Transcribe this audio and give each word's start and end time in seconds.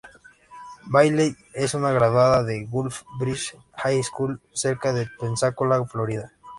Bailey 0.87 1.35
es 1.53 1.75
una 1.75 1.91
graduada 1.91 2.41
de 2.43 2.65
Gulf 2.65 3.03
Breeze 3.19 3.55
High 3.75 4.01
School 4.01 4.41
cerca 4.51 4.93
de 4.93 5.07
Pensacola, 5.19 5.85
Florida. 5.85 6.33